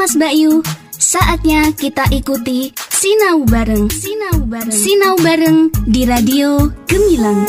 Kamas 0.00 0.16
Bayu, 0.16 0.64
saatnya 0.96 1.76
kita 1.76 2.08
ikuti 2.08 2.72
Sinau 2.88 3.44
Bareng. 3.44 3.84
Sinau 3.92 4.48
Bareng. 4.48 4.72
Sinau 4.72 5.12
Bareng 5.20 5.68
di 5.84 6.08
Radio 6.08 6.72
Gemilang. 6.88 7.44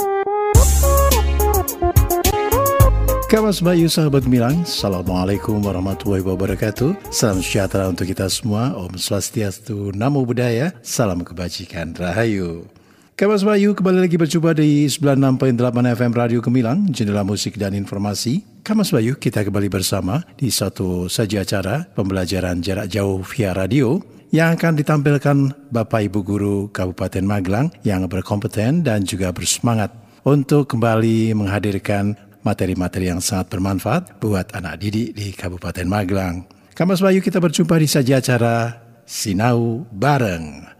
Kamas 3.32 3.64
Bayu 3.64 3.88
sahabat 3.88 4.28
Gemilang, 4.28 4.68
Assalamualaikum 4.68 5.64
warahmatullahi 5.64 6.28
wabarakatuh 6.28 7.08
Salam 7.08 7.40
sejahtera 7.40 7.88
untuk 7.88 8.12
kita 8.12 8.28
semua 8.28 8.76
Om 8.76 9.00
Swastiastu, 9.00 9.96
Namo 9.96 10.28
Buddhaya 10.28 10.76
Salam 10.84 11.24
kebajikan, 11.24 11.96
Rahayu 11.96 12.68
Kamas 13.16 13.48
Bayu 13.48 13.72
kembali 13.72 14.12
lagi 14.12 14.20
berjumpa 14.20 14.60
di 14.60 14.92
96.8 14.92 15.56
FM 15.96 16.12
Radio 16.12 16.44
Gemilang 16.44 16.84
Jendela 16.92 17.24
musik 17.24 17.56
dan 17.56 17.72
informasi 17.80 18.44
Kamas 18.72 18.96
Bayu 18.96 19.20
kita 19.20 19.44
kembali 19.44 19.68
bersama 19.68 20.24
di 20.40 20.48
satu 20.48 21.12
saja 21.12 21.44
acara 21.44 21.92
Pembelajaran 21.92 22.64
jarak 22.64 22.88
jauh 22.88 23.20
via 23.20 23.52
radio 23.52 24.00
yang 24.32 24.56
akan 24.56 24.80
ditampilkan 24.80 25.68
Bapak 25.76 26.08
Ibu 26.08 26.20
Guru 26.24 26.58
Kabupaten 26.72 27.20
Magelang 27.20 27.68
yang 27.84 28.08
berkompeten 28.08 28.80
dan 28.80 29.04
juga 29.04 29.36
bersemangat 29.36 29.92
untuk 30.24 30.72
kembali 30.72 31.36
menghadirkan 31.36 32.16
materi-materi 32.48 33.12
yang 33.12 33.20
sangat 33.20 33.52
bermanfaat 33.52 34.24
buat 34.24 34.56
anak 34.56 34.80
didik 34.80 35.20
di 35.20 35.36
Kabupaten 35.36 35.92
Magelang. 35.92 36.48
Kamas 36.72 37.04
Bayu 37.04 37.20
kita 37.20 37.44
berjumpa 37.44 37.76
di 37.76 37.92
saja 37.92 38.24
acara 38.24 38.80
Sinau 39.04 39.84
Bareng. 39.92 40.80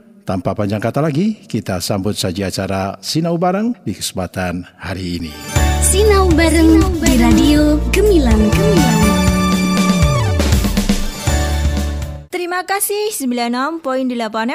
tanpa 0.31 0.55
panjang 0.55 0.79
kata 0.79 1.03
lagi, 1.03 1.43
kita 1.43 1.83
sambut 1.83 2.15
saja 2.15 2.47
acara 2.47 2.95
Sinau 3.03 3.35
Bareng 3.35 3.75
di 3.83 3.91
kesempatan 3.91 4.63
hari 4.79 5.19
ini. 5.19 5.35
Sinau 5.83 6.31
Bareng 6.31 6.79
di 7.03 7.13
Radio 7.19 7.75
Gemilang. 7.91 8.39
Gemilang. 8.47 9.11
Terima 12.31 12.63
kasih 12.63 13.11
96.8 13.11 13.83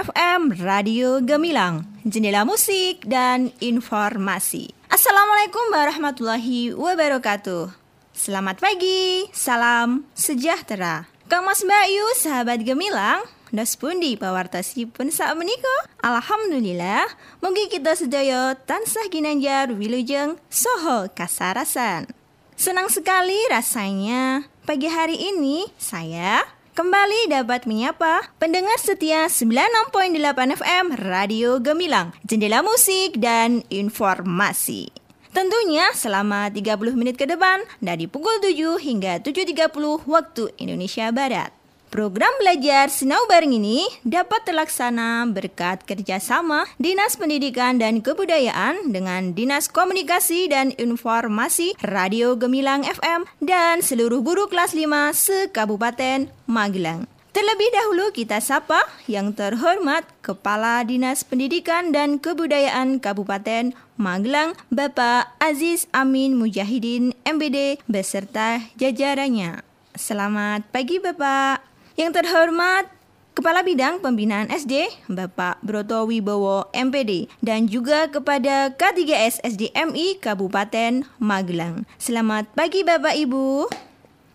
FM 0.09 0.41
Radio 0.65 1.21
Gemilang, 1.21 1.85
jendela 2.09 2.49
musik 2.49 3.05
dan 3.05 3.53
informasi. 3.61 4.73
Assalamualaikum 4.89 5.61
warahmatullahi 5.77 6.73
wabarakatuh. 6.73 7.69
Selamat 8.17 8.65
pagi, 8.65 9.29
salam 9.37 10.09
sejahtera. 10.17 11.05
Kang 11.29 11.45
Mas 11.45 11.61
Bayu, 11.61 12.07
sahabat 12.17 12.65
Gemilang, 12.65 13.21
Das 13.55 13.79
pundi 13.79 14.19
pawartasipun 14.19 15.15
saat 15.15 15.39
meniko 15.39 15.71
Alhamdulillah 16.03 17.07
Mungkin 17.39 17.71
kita 17.71 17.95
sedaya 17.95 18.59
tansah 18.59 19.07
ginanjar 19.07 19.71
wilujeng 19.71 20.35
soho 20.51 21.07
kasarasan 21.15 22.11
Senang 22.59 22.91
sekali 22.91 23.39
rasanya 23.47 24.51
Pagi 24.67 24.91
hari 24.91 25.15
ini 25.15 25.71
saya 25.79 26.43
kembali 26.77 27.33
dapat 27.33 27.65
menyapa 27.65 28.29
pendengar 28.37 28.77
setia 28.77 29.33
96.8 29.33 30.61
FM 30.61 30.87
Radio 31.09 31.57
Gemilang, 31.57 32.13
jendela 32.21 32.61
musik 32.61 33.17
dan 33.17 33.65
informasi. 33.73 34.93
Tentunya 35.33 35.89
selama 35.97 36.53
30 36.53 36.77
menit 36.93 37.17
ke 37.17 37.25
depan 37.25 37.65
dari 37.81 38.05
pukul 38.05 38.45
7 38.45 38.77
hingga 38.77 39.25
7.30 39.25 40.05
waktu 40.05 40.53
Indonesia 40.61 41.09
Barat. 41.13 41.49
Program 41.87 42.35
belajar 42.43 42.91
Sinau 42.91 43.31
Bareng 43.31 43.55
ini 43.55 43.87
dapat 44.03 44.43
terlaksana 44.43 45.23
berkat 45.31 45.87
kerjasama 45.87 46.67
Dinas 46.83 47.15
Pendidikan 47.15 47.79
dan 47.79 48.03
Kebudayaan 48.03 48.91
dengan 48.91 49.31
Dinas 49.39 49.71
Komunikasi 49.71 50.51
dan 50.51 50.75
Informasi 50.83 51.79
Radio 51.87 52.35
Gemilang 52.35 52.83
FM 52.83 53.31
dan 53.39 53.87
seluruh 53.87 54.19
guru 54.19 54.51
kelas 54.51 54.75
5 54.75 55.15
se-Kabupaten 55.15 56.27
Magelang. 56.51 57.07
Terlebih 57.31 57.71
dahulu 57.71 58.11
kita 58.11 58.43
sapa 58.43 58.83
yang 59.07 59.31
terhormat 59.31 60.03
Kepala 60.27 60.83
Dinas 60.83 61.23
Pendidikan 61.23 61.95
dan 61.95 62.19
Kebudayaan 62.19 62.99
Kabupaten 62.99 63.79
Magelang, 63.95 64.59
Bapak 64.75 65.39
Aziz 65.39 65.87
Amin 65.95 66.35
Mujahidin 66.35 67.15
MBD 67.23 67.79
beserta 67.87 68.59
jajarannya. 68.75 69.63
Selamat 69.95 70.67
pagi 70.75 70.99
Bapak. 70.99 71.76
Yang 71.97 72.21
terhormat 72.21 72.93
Kepala 73.33 73.65
Bidang 73.65 74.05
Pembinaan 74.05 74.53
SD 74.53 74.89
Bapak 75.09 75.65
Broto 75.65 76.05
Wibowo 76.05 76.69
MPD 76.77 77.25
dan 77.41 77.73
juga 77.73 78.05
kepada 78.13 78.69
K3S 78.77 79.41
SDMI 79.41 80.21
Kabupaten 80.21 81.09
Magelang. 81.17 81.89
Selamat 81.97 82.53
pagi 82.53 82.85
Bapak 82.85 83.17
Ibu. 83.17 83.73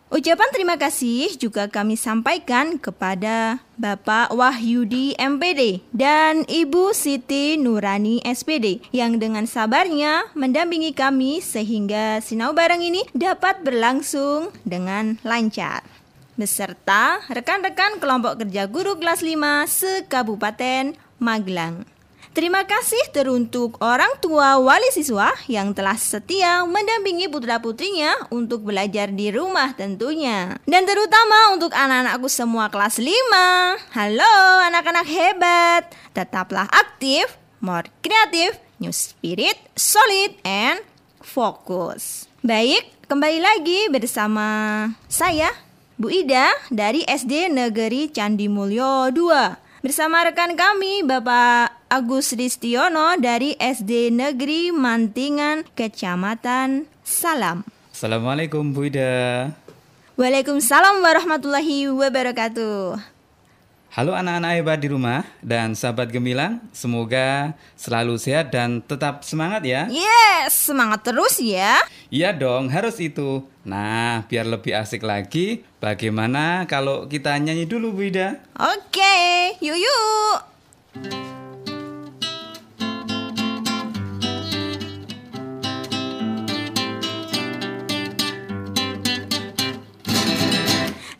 Ucapan 0.09 0.49
terima 0.49 0.75
kasih 0.75 1.37
juga 1.37 1.69
kami 1.69 2.01
sampaikan 2.01 2.81
kepada 2.81 3.61
Bapak 3.77 4.33
Wahyudi 4.33 5.13
MPD 5.21 5.85
dan 5.93 6.43
Ibu 6.49 6.97
Siti 6.97 7.61
Nurani 7.61 8.25
SPD 8.25 8.81
yang 8.89 9.21
dengan 9.21 9.45
sabarnya 9.45 10.33
mendampingi 10.33 10.97
kami 10.97 11.45
sehingga 11.45 12.25
sinau 12.25 12.57
bareng 12.57 12.81
ini 12.81 13.05
dapat 13.13 13.61
berlangsung 13.61 14.49
dengan 14.65 15.21
lancar 15.21 15.90
beserta 16.41 17.21
rekan-rekan 17.29 18.01
kelompok 18.01 18.41
kerja 18.41 18.65
guru 18.65 18.97
kelas 18.97 19.21
5 19.21 19.69
se-Kabupaten 19.69 20.97
Magelang. 21.21 21.85
Terima 22.31 22.63
kasih 22.65 23.11
teruntuk 23.13 23.77
orang 23.83 24.09
tua 24.23 24.57
wali 24.57 24.87
siswa 24.89 25.35
yang 25.45 25.75
telah 25.75 25.99
setia 25.99 26.63
mendampingi 26.63 27.27
putra-putrinya 27.27 28.31
untuk 28.33 28.65
belajar 28.65 29.11
di 29.11 29.29
rumah 29.29 29.75
tentunya. 29.75 30.55
Dan 30.63 30.87
terutama 30.87 31.53
untuk 31.53 31.75
anak-anakku 31.75 32.31
semua 32.31 32.71
kelas 32.71 32.97
5. 32.97 33.93
Halo 33.93 34.35
anak-anak 34.65 35.07
hebat, 35.11 35.83
tetaplah 36.15 36.71
aktif, 36.71 37.35
more 37.59 37.85
kreatif, 37.99 38.57
new 38.79 38.95
spirit, 38.95 39.59
solid, 39.75 40.33
and 40.47 40.81
fokus. 41.19 42.31
Baik, 42.41 42.87
kembali 43.11 43.43
lagi 43.43 43.91
bersama 43.91 44.87
saya 45.11 45.51
Bu 46.01 46.09
Ida 46.09 46.49
dari 46.73 47.05
SD 47.05 47.53
Negeri 47.53 48.09
Candi 48.09 48.49
Mulyo 48.49 49.13
2 49.13 49.85
bersama 49.85 50.25
rekan 50.25 50.57
kami 50.57 51.05
Bapak 51.05 51.77
Agus 51.93 52.33
Ristiono 52.33 53.21
dari 53.21 53.53
SD 53.53 54.09
Negeri 54.09 54.73
Mantingan 54.73 55.61
Kecamatan 55.77 56.89
Salam. 57.05 57.61
Assalamualaikum 57.93 58.73
Bu 58.73 58.89
Ida. 58.89 59.53
Waalaikumsalam 60.17 61.05
warahmatullahi 61.05 61.93
wabarakatuh. 61.93 62.97
Halo 63.91 64.15
anak-anak 64.15 64.51
hebat 64.55 64.79
di 64.79 64.87
rumah 64.87 65.27
dan 65.43 65.75
sahabat 65.75 66.09
gemilang, 66.09 66.63
semoga 66.71 67.51
selalu 67.75 68.15
sehat 68.15 68.47
dan 68.47 68.79
tetap 68.81 69.21
semangat 69.21 69.67
ya. 69.67 69.85
Yes, 69.91 70.65
semangat 70.65 71.03
terus 71.03 71.37
ya. 71.37 71.75
Iya 72.11 72.35
dong, 72.35 72.67
harus 72.67 72.99
itu. 72.99 73.47
Nah, 73.63 74.27
biar 74.27 74.43
lebih 74.43 74.75
asik 74.75 74.99
lagi, 74.99 75.63
bagaimana 75.79 76.67
kalau 76.67 77.07
kita 77.07 77.39
nyanyi 77.39 77.63
dulu 77.63 77.95
Bu 77.95 78.11
Ida? 78.11 78.35
Oke, 78.59 79.55
yuk 79.63 79.79
yuk. 79.79 80.37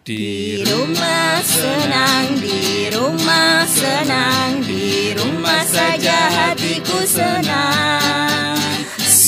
Di 0.04 0.60
rumah 0.68 1.40
senang, 1.40 2.36
di 2.36 2.92
rumah 2.92 3.64
senang, 3.64 4.60
di 4.60 5.16
rumah 5.16 5.64
saja 5.64 6.52
hatiku 6.52 7.00
senang. 7.08 8.31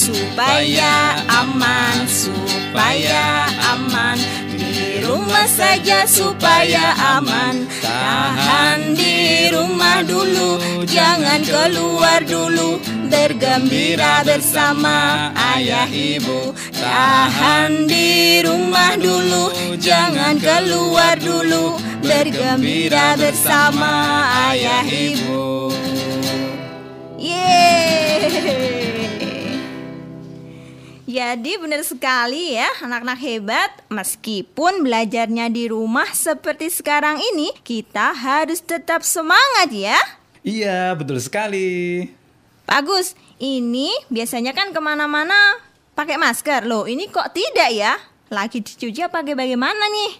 Supaya 0.03 1.15
aman, 1.31 2.03
supaya 2.11 3.47
aman, 3.71 4.19
di 4.51 4.99
rumah 4.99 5.47
saja 5.47 6.03
supaya 6.03 6.91
aman. 7.15 7.63
Tahan 7.79 8.99
di 8.99 9.47
rumah 9.47 10.03
dulu 10.03 10.83
Jangan 10.83 11.39
keluar 11.47 12.19
dulu. 12.27 12.83
Bergembira 13.07 14.27
bersama 14.27 15.31
ayah 15.55 15.87
ibu. 15.87 16.51
Tahan 16.75 17.87
di 17.87 18.43
rumah 18.43 18.99
dulu 18.99 19.55
Jangan 19.79 20.35
keluar 20.35 21.15
dulu. 21.15 21.79
Bergembira 22.03 23.15
bersama 23.15 24.27
ayah 24.51 24.83
ibu. 24.83 25.71
Yeay 27.15 28.92
Jadi 31.13 31.61
benar 31.61 31.85
sekali 31.85 32.57
ya 32.57 32.65
anak-anak 32.81 33.21
hebat 33.21 33.69
Meskipun 33.93 34.81
belajarnya 34.81 35.45
di 35.53 35.69
rumah 35.69 36.09
seperti 36.09 36.73
sekarang 36.73 37.21
ini 37.21 37.53
Kita 37.61 38.17
harus 38.17 38.65
tetap 38.65 39.05
semangat 39.05 39.69
ya 39.69 39.93
Iya, 40.41 40.97
betul 40.97 41.21
sekali. 41.21 42.03
Pak 42.65 42.81
Agus, 42.81 43.13
ini 43.37 43.93
biasanya 44.09 44.57
kan 44.57 44.73
ke 44.73 44.81
mana-mana 44.81 45.61
pakai 45.93 46.17
masker 46.17 46.65
Loh 46.65 46.89
ini 46.89 47.05
kok 47.13 47.29
tidak 47.29 47.69
ya? 47.69 47.93
Lagi 48.33 48.65
dicuci 48.65 49.05
apa 49.05 49.21
bagaimana 49.21 49.85
nih? 49.93 50.11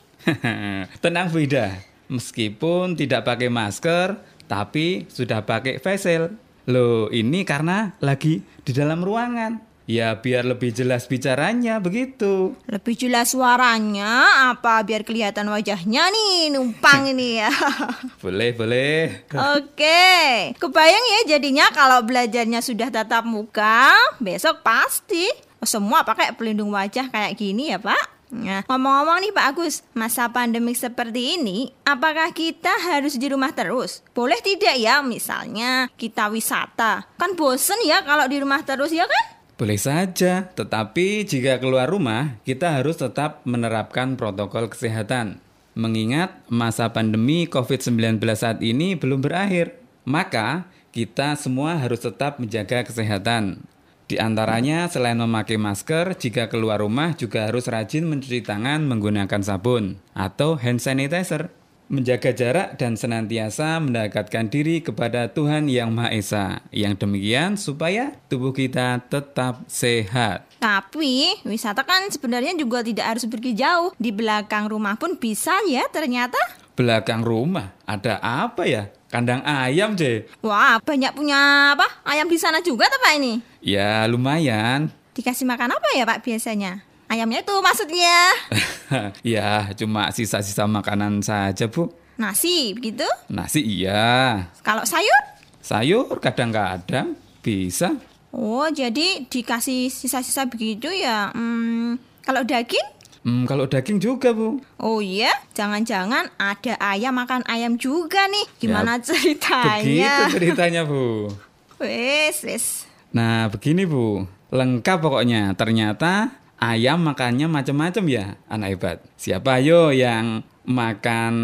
Tenang 1.02 1.34
Bu 1.34 1.42
Ida, 1.42 1.74
meskipun 2.06 2.94
tidak 2.94 3.26
pakai 3.26 3.50
masker, 3.50 4.22
tapi 4.46 5.10
sudah 5.10 5.42
pakai 5.42 5.82
face 5.82 6.06
shield. 6.06 6.38
Loh, 6.70 7.10
ini 7.10 7.42
karena 7.42 7.98
lagi 7.98 8.46
di 8.62 8.72
dalam 8.72 9.02
ruangan. 9.02 9.73
Ya, 9.84 10.16
biar 10.16 10.48
lebih 10.48 10.72
jelas 10.72 11.12
bicaranya 11.12 11.84
begitu. 11.84 12.56
Lebih 12.72 12.96
jelas 12.96 13.36
suaranya 13.36 14.48
apa 14.56 14.80
biar 14.80 15.04
kelihatan 15.04 15.52
wajahnya 15.52 16.08
nih 16.08 16.56
numpang 16.56 17.12
ini 17.12 17.44
ya. 17.44 17.52
Boleh, 18.24 18.56
boleh. 18.56 19.28
Oke, 19.60 20.56
kebayang 20.56 21.06
ya 21.12 21.36
jadinya 21.36 21.68
kalau 21.76 22.00
belajarnya 22.08 22.64
sudah 22.64 22.88
tatap 22.88 23.28
muka, 23.28 23.92
besok 24.24 24.64
pasti 24.64 25.28
semua 25.60 26.08
pakai 26.08 26.32
pelindung 26.32 26.72
wajah 26.72 27.12
kayak 27.12 27.36
gini 27.36 27.76
ya 27.76 27.80
Pak. 27.80 28.14
Nah, 28.34 28.66
ngomong-ngomong 28.66 29.22
nih 29.22 29.30
Pak 29.30 29.46
Agus, 29.54 29.86
masa 29.94 30.26
pandemik 30.34 30.74
seperti 30.74 31.38
ini, 31.38 31.70
apakah 31.86 32.34
kita 32.34 32.74
harus 32.90 33.14
di 33.14 33.30
rumah 33.30 33.54
terus? 33.54 34.02
Boleh 34.10 34.42
tidak 34.42 34.74
ya, 34.82 35.06
misalnya 35.06 35.86
kita 35.94 36.34
wisata. 36.34 37.06
Kan 37.22 37.38
bosen 37.38 37.78
ya 37.86 38.02
kalau 38.02 38.26
di 38.26 38.42
rumah 38.42 38.66
terus 38.66 38.90
ya 38.90 39.06
kan? 39.06 39.33
Boleh 39.54 39.78
saja, 39.78 40.50
tetapi 40.58 41.30
jika 41.30 41.62
keluar 41.62 41.86
rumah, 41.86 42.42
kita 42.42 42.82
harus 42.82 42.98
tetap 42.98 43.46
menerapkan 43.46 44.18
protokol 44.18 44.66
kesehatan. 44.66 45.38
Mengingat 45.78 46.42
masa 46.50 46.90
pandemi 46.90 47.46
COVID-19 47.46 48.18
saat 48.34 48.66
ini 48.66 48.98
belum 48.98 49.22
berakhir, 49.22 49.78
maka 50.10 50.66
kita 50.90 51.38
semua 51.38 51.78
harus 51.78 52.02
tetap 52.02 52.42
menjaga 52.42 52.82
kesehatan. 52.82 53.62
Di 54.10 54.18
antaranya, 54.18 54.90
selain 54.90 55.22
memakai 55.22 55.62
masker, 55.62 56.18
jika 56.18 56.50
keluar 56.50 56.82
rumah 56.82 57.14
juga 57.14 57.46
harus 57.46 57.70
rajin 57.70 58.10
mencuci 58.10 58.42
tangan 58.42 58.82
menggunakan 58.90 59.42
sabun 59.46 60.02
atau 60.18 60.58
hand 60.58 60.82
sanitizer 60.82 61.54
menjaga 61.94 62.34
jarak 62.34 62.74
dan 62.82 62.98
senantiasa 62.98 63.78
mendekatkan 63.78 64.50
diri 64.50 64.82
kepada 64.82 65.30
Tuhan 65.30 65.70
Yang 65.70 65.90
Maha 65.94 66.10
Esa. 66.10 66.46
Yang 66.74 67.06
demikian 67.06 67.54
supaya 67.54 68.18
tubuh 68.26 68.50
kita 68.50 68.98
tetap 69.06 69.62
sehat. 69.70 70.50
Tapi 70.58 71.38
wisata 71.46 71.86
kan 71.86 72.10
sebenarnya 72.10 72.58
juga 72.58 72.82
tidak 72.82 73.06
harus 73.14 73.30
pergi 73.30 73.54
jauh. 73.54 73.94
Di 74.02 74.10
belakang 74.10 74.66
rumah 74.74 74.98
pun 74.98 75.14
bisa 75.22 75.54
ya 75.70 75.86
ternyata. 75.94 76.42
Belakang 76.74 77.22
rumah 77.22 77.78
ada 77.86 78.18
apa 78.18 78.66
ya? 78.66 78.90
Kandang 79.14 79.46
ayam, 79.46 79.94
C. 79.94 80.26
Wah, 80.42 80.82
banyak 80.82 81.14
punya 81.14 81.78
apa? 81.78 81.86
Ayam 82.02 82.26
di 82.26 82.42
sana 82.42 82.66
juga 82.66 82.90
Pak 82.90 83.14
ini? 83.22 83.46
Ya, 83.62 84.10
lumayan. 84.10 84.90
Dikasih 85.14 85.46
makan 85.46 85.78
apa 85.78 85.88
ya 85.94 86.10
Pak 86.10 86.26
biasanya? 86.26 86.82
Ayamnya 87.14 87.46
itu 87.46 87.54
maksudnya. 87.62 88.34
ya, 89.38 89.70
cuma 89.78 90.10
sisa-sisa 90.10 90.66
makanan 90.66 91.22
saja, 91.22 91.70
Bu. 91.70 91.94
Nasi, 92.18 92.74
begitu? 92.74 93.06
Nasi 93.30 93.62
iya. 93.62 94.50
Kalau 94.66 94.82
sayur? 94.82 95.22
Sayur 95.62 96.18
kadang-kadang 96.18 97.14
bisa. 97.46 97.94
Oh, 98.34 98.66
jadi 98.66 99.30
dikasih 99.30 99.94
sisa-sisa 99.94 100.50
begitu 100.50 100.90
ya? 100.90 101.30
Hmm, 101.38 102.02
kalau 102.26 102.42
daging? 102.42 102.82
Hmm, 103.22 103.46
kalau 103.46 103.70
daging 103.70 104.02
juga, 104.02 104.34
Bu. 104.34 104.58
Oh 104.82 104.98
iya, 104.98 105.30
jangan-jangan 105.54 106.34
ada 106.42 106.82
ayam 106.82 107.14
makan 107.14 107.46
ayam 107.46 107.78
juga 107.78 108.26
nih. 108.26 108.50
Gimana 108.58 108.98
Ya, 108.98 109.06
ceritanya? 109.06 109.86
Begitu 109.86 110.34
ceritanya, 110.42 110.82
Bu. 110.82 111.30
Wes, 111.78 112.42
wes. 112.42 112.90
Nah, 113.14 113.54
begini 113.54 113.86
Bu, 113.86 114.26
lengkap 114.50 114.98
pokoknya. 114.98 115.54
Ternyata 115.54 116.42
ayam 116.64 117.04
makannya 117.04 117.52
macam-macam 117.52 118.04
ya, 118.08 118.26
anak 118.48 118.70
hebat. 118.72 118.98
Siapa 119.20 119.60
ayo 119.60 119.92
yang 119.92 120.48
makan 120.64 121.36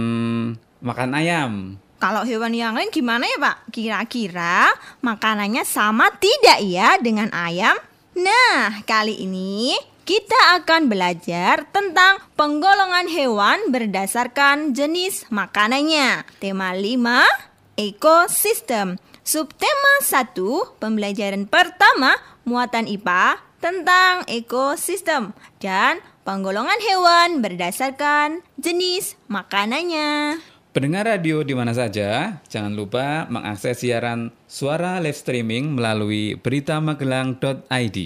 makan 0.79 1.09
ayam? 1.11 1.51
Kalau 1.99 2.23
hewan 2.23 2.55
yang 2.55 2.79
lain 2.79 2.87
gimana 2.95 3.27
ya 3.27 3.37
Pak? 3.43 3.57
Kira-kira 3.75 4.71
makanannya 5.03 5.67
sama 5.67 6.07
tidak 6.15 6.63
ya 6.63 6.95
dengan 7.03 7.27
ayam? 7.35 7.75
Nah, 8.15 8.79
kali 8.87 9.19
ini 9.19 9.75
kita 10.07 10.63
akan 10.63 10.87
belajar 10.87 11.67
tentang 11.75 12.23
penggolongan 12.39 13.11
hewan 13.11 13.59
berdasarkan 13.67 14.71
jenis 14.71 15.27
makanannya. 15.27 16.23
Tema 16.39 16.71
5, 16.71 17.27
ekosistem. 17.75 18.95
Subtema 19.27 19.93
1, 20.01 20.79
pembelajaran 20.79 21.45
pertama, 21.45 22.15
muatan 22.47 22.89
IPA 22.89 23.48
tentang 23.59 24.23
ekosistem 24.27 25.35
dan 25.59 25.99
penggolongan 26.23 26.79
hewan 26.79 27.29
berdasarkan 27.43 28.43
jenis 28.55 29.19
makanannya. 29.27 30.39
Pendengar 30.69 31.09
radio 31.09 31.43
di 31.43 31.51
mana 31.51 31.75
saja, 31.75 32.39
jangan 32.47 32.71
lupa 32.71 33.27
mengakses 33.27 33.83
siaran 33.83 34.31
suara 34.47 35.03
live 35.03 35.17
streaming 35.17 35.75
melalui 35.75 36.39
beritamagelang.id. 36.39 37.97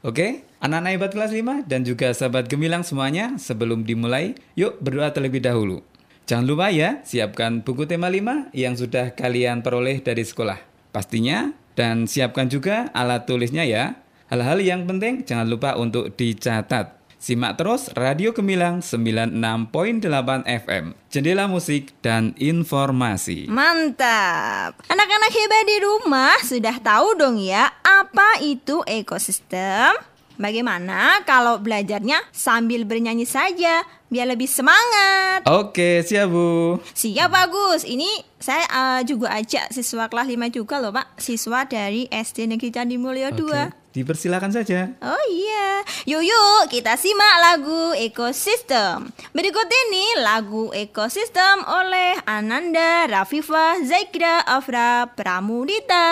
Oke, 0.00 0.44
anak-anak 0.60 0.92
hebat 0.96 1.12
kelas 1.16 1.32
5 1.32 1.64
dan 1.68 1.80
juga 1.84 2.12
sahabat 2.12 2.48
gemilang 2.48 2.84
semuanya, 2.84 3.40
sebelum 3.40 3.88
dimulai, 3.88 4.36
yuk 4.52 4.80
berdoa 4.80 5.12
terlebih 5.16 5.40
dahulu. 5.40 5.80
Jangan 6.28 6.44
lupa 6.46 6.68
ya, 6.70 7.00
siapkan 7.02 7.64
buku 7.64 7.88
tema 7.88 8.06
5 8.06 8.52
yang 8.54 8.76
sudah 8.76 9.16
kalian 9.16 9.64
peroleh 9.64 9.98
dari 10.04 10.22
sekolah. 10.22 10.60
Pastinya, 10.92 11.56
dan 11.74 12.04
siapkan 12.04 12.52
juga 12.52 12.92
alat 12.92 13.24
tulisnya 13.24 13.64
ya. 13.64 13.96
Hal-hal 14.30 14.62
yang 14.62 14.86
penting 14.86 15.26
jangan 15.26 15.50
lupa 15.50 15.74
untuk 15.74 16.14
dicatat. 16.14 17.02
Simak 17.18 17.58
terus 17.58 17.90
Radio 17.98 18.30
Gemilang 18.30 18.78
96.8 18.78 20.06
FM. 20.46 20.94
Jendela 21.10 21.50
musik 21.50 21.90
dan 21.98 22.38
informasi. 22.38 23.50
Mantap. 23.50 24.78
Anak-anak 24.86 25.32
hebat 25.34 25.64
di 25.66 25.76
rumah 25.82 26.38
sudah 26.46 26.78
tahu 26.78 27.18
dong 27.18 27.42
ya 27.42 27.74
apa 27.82 28.38
itu 28.38 28.86
ekosistem? 28.86 29.98
Bagaimana 30.38 31.26
kalau 31.26 31.58
belajarnya 31.58 32.22
sambil 32.30 32.86
bernyanyi 32.86 33.26
saja 33.26 33.82
biar 34.14 34.30
lebih 34.30 34.46
semangat? 34.46 35.42
Oke, 35.50 36.06
siap 36.06 36.30
Bu. 36.30 36.78
Siap 36.94 37.28
bagus. 37.28 37.82
Ini 37.82 38.08
saya 38.38 38.64
eh, 38.64 39.00
juga 39.04 39.34
ajak 39.34 39.74
siswa 39.74 40.06
kelas 40.06 40.30
5 40.30 40.54
juga 40.54 40.78
loh, 40.78 40.94
Pak. 40.94 41.18
Siswa 41.18 41.66
dari 41.66 42.06
SD 42.08 42.46
Negeri 42.46 42.70
Candi 42.70 42.96
Mulyo 42.96 43.34
2. 43.34 43.79
Dipersilakan 43.90 44.54
saja. 44.54 44.94
Oh 45.02 45.24
iya, 45.26 45.82
yuk 46.06 46.22
yuk 46.22 46.62
kita 46.70 46.94
simak 46.94 47.36
lagu 47.42 47.90
Ekosistem. 47.98 49.10
Berikut 49.34 49.66
ini 49.66 50.22
lagu 50.22 50.70
Ekosistem 50.70 51.66
oleh 51.66 52.14
Ananda 52.22 53.10
Rafifah 53.10 53.82
Zaikra 53.82 54.46
Afra 54.46 55.10
Pramudita. 55.10 56.06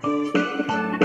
Mari 0.00 0.99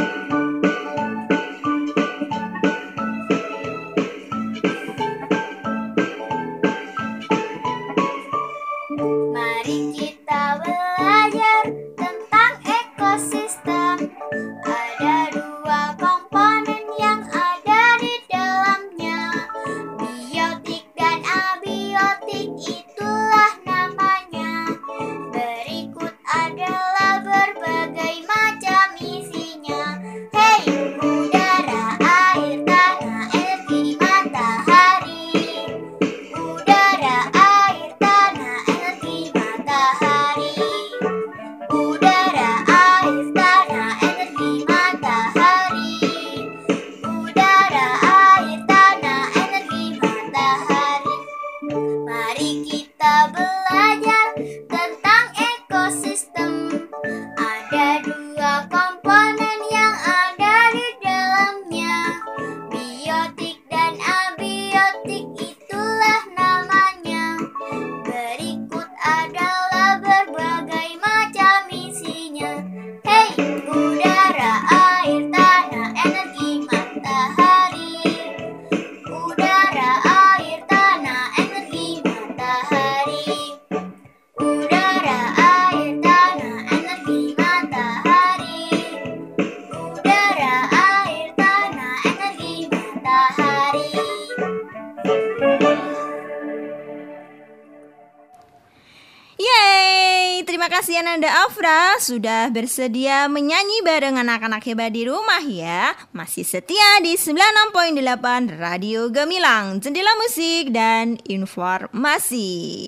terima 100.56 100.72
kasih 100.72 101.04
Ananda 101.04 101.28
Afra 101.44 102.00
sudah 102.00 102.48
bersedia 102.48 103.28
menyanyi 103.28 103.84
bareng 103.84 104.16
anak-anak 104.16 104.64
hebat 104.64 104.96
di 104.96 105.04
rumah 105.04 105.44
ya. 105.44 105.92
Masih 106.16 106.48
setia 106.48 107.04
di 107.04 107.20
96.8 107.20 108.56
Radio 108.56 109.12
Gemilang, 109.12 109.84
jendela 109.84 110.16
musik 110.16 110.72
dan 110.72 111.20
informasi. 111.28 112.88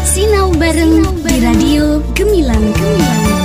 Sinau 0.00 0.48
bareng 0.56 1.04
di 1.28 1.36
Radio 1.44 2.00
Gemilang 2.16 2.72
Gemilang. 2.72 3.36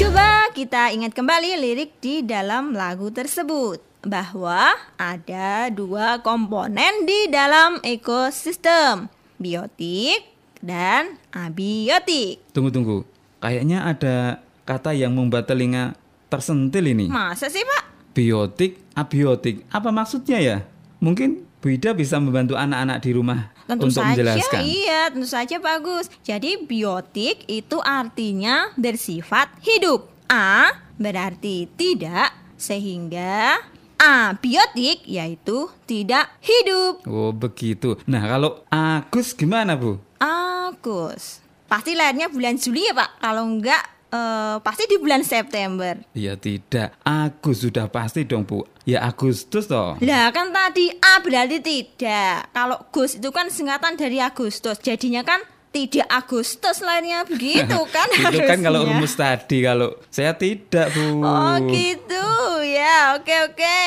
Coba 0.00 0.48
kita 0.56 0.96
ingat 0.96 1.12
kembali 1.12 1.60
lirik 1.60 2.00
di 2.00 2.24
dalam 2.24 2.72
lagu 2.72 3.12
tersebut 3.12 3.84
bahwa 4.08 4.72
ada 4.96 5.68
dua 5.68 6.24
komponen 6.24 7.04
di 7.04 7.28
dalam 7.28 7.84
ekosistem, 7.84 9.12
biotik 9.36 10.39
dan 10.60 11.16
abiotik. 11.32 12.40
Tunggu 12.52 12.70
tunggu. 12.70 12.98
Kayaknya 13.40 13.88
ada 13.88 14.16
kata 14.64 14.92
yang 14.92 15.16
membuat 15.16 15.48
telinga 15.48 15.96
tersentil 16.28 16.84
ini. 16.86 17.08
Masa 17.08 17.48
sih, 17.48 17.64
Pak? 17.64 18.12
Biotik, 18.12 18.78
abiotik. 18.94 19.64
Apa 19.72 19.88
maksudnya 19.90 20.38
ya? 20.38 20.58
Mungkin 21.00 21.48
Bu 21.60 21.76
Ida 21.76 21.92
bisa 21.92 22.16
membantu 22.16 22.56
anak-anak 22.56 23.04
di 23.04 23.10
rumah 23.12 23.52
Tentu 23.68 23.88
untuk 23.88 24.00
saja, 24.00 24.08
menjelaskan. 24.16 24.60
iya, 24.64 25.00
tentu 25.12 25.28
saja 25.28 25.56
bagus. 25.60 26.08
Jadi 26.24 26.64
biotik 26.64 27.44
itu 27.46 27.76
artinya 27.80 28.72
bersifat 28.76 29.52
hidup. 29.60 30.08
A 30.28 30.72
berarti 30.96 31.68
tidak, 31.76 32.32
sehingga 32.56 33.60
abiotik 34.00 35.04
yaitu 35.04 35.68
tidak 35.84 36.32
hidup. 36.40 37.04
Oh 37.04 37.32
begitu. 37.32 38.00
Nah 38.08 38.24
kalau 38.24 38.64
Agus 38.72 39.36
gimana 39.36 39.76
Bu? 39.76 40.00
Agus, 40.20 41.40
pasti 41.64 41.96
lahirnya 41.96 42.28
bulan 42.28 42.60
Juli 42.60 42.84
ya 42.84 42.92
Pak. 42.92 43.24
Kalau 43.24 43.48
enggak, 43.48 43.80
eh, 44.12 44.56
pasti 44.60 44.84
di 44.84 45.00
bulan 45.00 45.24
September. 45.24 45.96
Ya 46.12 46.36
tidak. 46.36 46.92
Agus 47.00 47.64
sudah 47.64 47.88
pasti 47.88 48.28
dong 48.28 48.44
Bu. 48.44 48.68
Ya 48.84 49.00
Agustus 49.08 49.64
toh. 49.64 49.96
Lah 50.04 50.28
kan 50.28 50.52
tadi 50.52 50.92
A 51.00 51.24
berarti 51.24 51.64
tidak. 51.64 52.52
Kalau 52.52 52.84
Gus 52.92 53.16
itu 53.16 53.32
kan 53.32 53.48
singkatan 53.48 53.96
dari 53.96 54.20
Agustus. 54.20 54.76
Jadinya 54.84 55.24
kan 55.24 55.40
tidak 55.70 56.04
Agustus 56.10 56.82
lahirnya 56.82 57.22
begitu 57.22 57.78
kan 57.94 58.10
Itu 58.10 58.42
kan 58.44 58.58
kalau 58.60 58.84
rumus 58.84 59.16
tadi. 59.16 59.62
Kalau 59.64 59.96
saya 60.12 60.36
tidak 60.36 60.92
Bu. 60.92 61.24
Oh 61.24 61.56
gitu 61.70 62.26
ya 62.66 63.14
oke 63.16 63.34
oke 63.54 63.80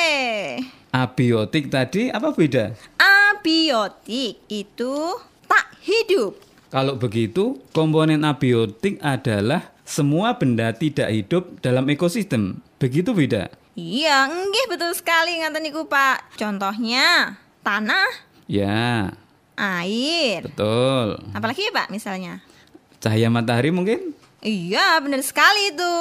Abiotik 0.93 1.67
tadi 1.67 2.09
apa 2.13 2.31
beda? 2.31 2.73
Abiotik 2.97 4.39
itu 4.47 4.93
tak 5.47 5.65
hidup 5.83 6.35
Kalau 6.73 6.97
begitu, 6.97 7.61
komponen 7.69 8.25
abiotik 8.25 8.97
adalah 8.97 9.69
semua 9.85 10.33
benda 10.33 10.73
tidak 10.73 11.05
hidup 11.13 11.61
dalam 11.61 11.85
ekosistem. 11.85 12.65
Begitu 12.81 13.13
beda? 13.13 13.53
Iya 13.77 14.25
enggih 14.25 14.65
betul 14.69 14.89
sekali 14.97 15.37
ngaten 15.37 15.61
niku 15.65 15.85
Pak 15.85 16.37
Contohnya 16.37 17.37
tanah, 17.61 18.09
Ya, 18.45 19.13
air 19.53 20.45
betul. 20.49 21.21
Apalagi 21.33 21.69
ya 21.69 21.71
Pak 21.73 21.93
misalnya 21.93 22.41
Cahaya 22.97 23.29
matahari 23.29 23.69
mungkin? 23.69 24.13
Iya 24.41 24.97
benar 25.01 25.21
sekali 25.21 25.73
itu 25.73 25.93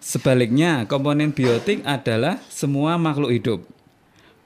Sebaliknya, 0.00 0.86
komponen 0.86 1.34
biotik 1.34 1.82
adalah 1.82 2.38
semua 2.46 2.94
makhluk 2.94 3.34
hidup. 3.34 3.60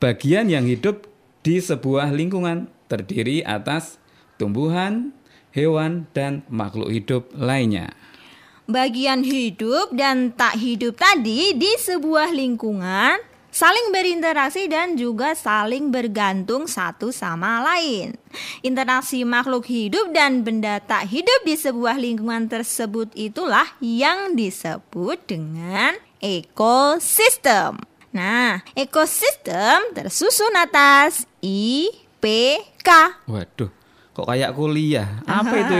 Bagian 0.01 0.49
yang 0.49 0.65
hidup 0.65 1.05
di 1.45 1.61
sebuah 1.61 2.09
lingkungan 2.17 2.65
terdiri 2.91 3.47
atas 3.47 4.03
tumbuhan, 4.35 5.15
hewan, 5.55 6.11
dan 6.11 6.43
makhluk 6.51 6.91
hidup 6.91 7.31
lainnya. 7.39 7.95
Bagian 8.67 9.23
hidup 9.23 9.95
dan 9.95 10.35
tak 10.35 10.59
hidup 10.59 10.99
tadi 10.99 11.55
di 11.55 11.73
sebuah 11.79 12.35
lingkungan 12.35 13.31
saling 13.51 13.91
berinteraksi 13.91 14.71
dan 14.71 14.95
juga 14.95 15.35
saling 15.35 15.91
bergantung 15.91 16.71
satu 16.71 17.11
sama 17.11 17.59
lain. 17.67 18.15
Interaksi 18.63 19.27
makhluk 19.27 19.67
hidup 19.67 20.15
dan 20.15 20.47
benda 20.47 20.79
tak 20.79 21.11
hidup 21.11 21.43
di 21.43 21.59
sebuah 21.59 21.99
lingkungan 21.99 22.47
tersebut 22.47 23.11
itulah 23.19 23.67
yang 23.83 24.39
disebut 24.39 25.19
dengan 25.27 25.99
ekosistem. 26.23 27.83
Nah, 28.15 28.63
ekosistem 28.79 29.95
tersusun 29.99 30.55
atas 30.55 31.27
IPK. 32.81 32.91
Waduh, 33.29 33.71
kok 34.17 34.25
kayak 34.25 34.57
kuliah? 34.57 35.21
Apa 35.29 35.53
itu 35.53 35.75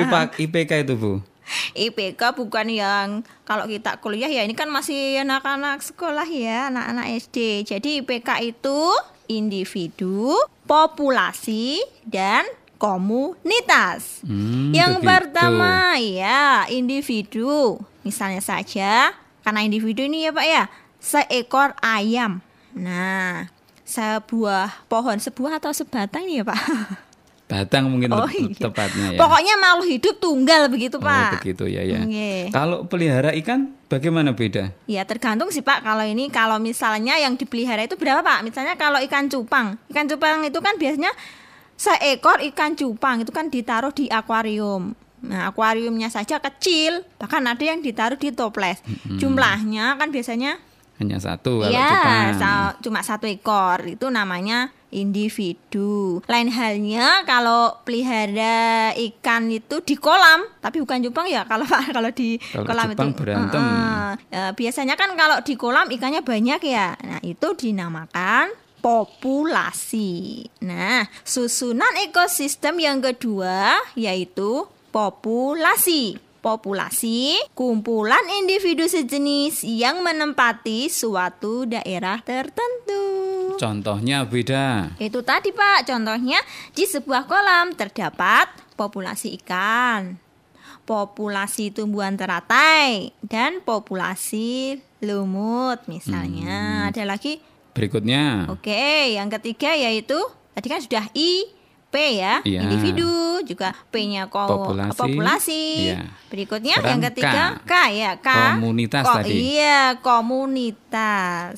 IPK 0.45 0.71
itu, 0.85 0.95
Bu? 1.01 1.25
IPK 1.73 2.37
bukan 2.37 2.69
yang 2.69 3.25
kalau 3.49 3.65
kita 3.65 3.97
kuliah 4.05 4.29
ya 4.29 4.45
ini 4.45 4.53
kan 4.53 4.69
masih 4.69 5.25
anak-anak 5.25 5.81
sekolah 5.81 6.29
ya, 6.29 6.69
anak-anak 6.69 7.17
SD. 7.25 7.65
Jadi 7.65 8.05
IPK 8.05 8.53
itu 8.53 8.93
individu, 9.33 10.37
populasi, 10.69 11.81
dan 12.05 12.45
komunitas. 12.77 14.21
Hmm, 14.21 14.77
yang 14.77 15.01
begitu. 15.01 15.09
pertama 15.09 15.97
ya 15.97 16.69
individu. 16.69 17.81
Misalnya 18.05 18.45
saja 18.45 19.17
karena 19.41 19.65
individu 19.65 20.05
ini 20.05 20.29
ya 20.29 20.37
Pak 20.37 20.47
ya, 20.47 20.65
seekor 21.01 21.73
ayam. 21.81 22.45
Nah, 22.77 23.49
sebuah 23.91 24.87
pohon, 24.87 25.19
sebuah 25.19 25.59
atau 25.59 25.75
sebatang 25.75 26.23
ini 26.25 26.41
ya 26.41 26.45
Pak? 26.47 26.59
Batang 27.51 27.91
mungkin 27.91 28.15
Oh, 28.15 28.31
iya. 28.31 28.55
tepatnya 28.55 29.07
ya. 29.11 29.19
Pokoknya 29.19 29.59
makhluk 29.59 29.91
hidup 29.91 30.23
tunggal 30.23 30.71
begitu 30.71 30.97
Oh, 30.97 31.05
Pak. 31.05 31.43
begitu 31.43 31.67
ya 31.67 31.83
ya. 31.83 31.99
Nggih. 31.99 32.55
Kalau 32.55 32.87
pelihara 32.87 33.35
ikan 33.43 33.75
bagaimana 33.91 34.31
beda? 34.31 34.71
Ya 34.87 35.03
tergantung 35.03 35.51
sih 35.51 35.59
Pak 35.59 35.83
kalau 35.83 36.07
ini 36.07 36.31
kalau 36.31 36.63
misalnya 36.63 37.19
yang 37.19 37.35
dipelihara 37.35 37.83
itu 37.83 37.99
berapa 37.99 38.23
Pak? 38.23 38.47
Misalnya 38.47 38.79
kalau 38.79 39.03
ikan 39.03 39.27
cupang, 39.27 39.75
ikan 39.91 40.07
cupang 40.07 40.47
itu 40.47 40.63
kan 40.63 40.79
biasanya 40.79 41.11
seekor 41.75 42.39
ikan 42.55 42.79
cupang 42.79 43.27
itu 43.27 43.35
kan 43.35 43.51
ditaruh 43.51 43.91
di 43.91 44.07
akuarium. 44.07 44.95
Nah 45.21 45.51
akuariumnya 45.51 46.07
saja 46.07 46.39
kecil, 46.39 47.03
bahkan 47.19 47.43
ada 47.43 47.61
yang 47.61 47.83
ditaruh 47.83 48.15
di 48.15 48.31
toples. 48.31 48.79
Jumlahnya 49.19 49.99
kan 49.99 50.15
biasanya 50.15 50.55
Hanya 51.01 51.17
satu 51.17 51.59
kalau 51.59 51.73
ya 51.73 51.89
cupang. 51.89 52.29
sa- 52.37 52.75
cuma 52.79 53.01
satu 53.01 53.25
ekor 53.25 53.89
itu 53.89 54.07
namanya 54.07 54.69
individu. 54.91 56.21
Lain 56.27 56.49
halnya 56.49 57.23
kalau 57.25 57.79
pelihara 57.83 58.91
ikan 58.93 59.49
itu 59.49 59.81
di 59.81 59.95
kolam, 59.95 60.45
tapi 60.59 60.79
bukan 60.79 61.01
cupang 61.01 61.25
ya 61.25 61.43
kalau 61.45 61.65
kalau 61.97 62.11
di 62.11 62.37
Kalau 62.39 62.67
kolam 62.67 62.89
itu. 62.91 63.07
berantem. 63.15 63.63
Heeh. 63.63 64.11
Ya, 64.29 64.45
biasanya 64.53 64.95
kan 64.95 65.15
kalau 65.15 65.41
di 65.41 65.55
kolam 65.55 65.89
ikannya 65.89 66.21
banyak 66.21 66.61
ya. 66.63 66.95
Nah, 67.01 67.21
itu 67.23 67.49
dinamakan 67.55 68.53
populasi. 68.81 70.45
Nah, 70.61 71.05
susunan 71.21 71.95
ekosistem 72.01 72.77
yang 72.77 72.99
kedua 72.99 73.77
yaitu 73.95 74.65
populasi. 74.91 76.19
Populasi 76.41 77.37
kumpulan 77.53 78.25
individu 78.41 78.89
sejenis 78.89 79.61
yang 79.61 80.01
menempati 80.01 80.89
suatu 80.89 81.69
daerah 81.69 82.17
tertentu. 82.25 83.05
Contohnya 83.61 84.25
beda. 84.25 84.97
Itu 84.97 85.21
tadi 85.21 85.53
Pak, 85.53 85.85
contohnya 85.85 86.41
di 86.73 86.89
sebuah 86.89 87.29
kolam 87.29 87.77
terdapat 87.77 88.49
populasi 88.73 89.37
ikan, 89.45 90.17
populasi 90.89 91.77
tumbuhan 91.77 92.17
teratai, 92.17 93.13
dan 93.21 93.61
populasi 93.61 94.81
lumut 95.05 95.85
misalnya. 95.93 96.89
Ada 96.89 97.05
lagi? 97.05 97.45
Berikutnya. 97.77 98.49
Oke, 98.49 99.13
yang 99.13 99.29
ketiga 99.29 99.77
yaitu 99.77 100.17
tadi 100.57 100.67
kan 100.73 100.81
sudah 100.81 101.05
I, 101.13 101.60
P 101.91 102.23
ya, 102.23 102.39
Iya. 102.47 102.63
individu, 102.63 103.43
juga 103.43 103.75
P-nya 103.91 104.31
ko- 104.31 104.47
Populasi. 104.47 104.95
populasi. 104.95 105.65
Iya. 105.91 105.99
Berikutnya 106.31 106.75
Sekarang 106.79 106.91
yang 106.91 107.01
ketiga 107.11 107.43
K. 107.67 107.67
K, 107.67 107.75
ya, 107.91 108.11
K. 108.23 108.29
Komunitas 108.55 109.05
tadi. 109.05 109.35
Iya, 109.59 109.99
komunitas. 109.99 111.57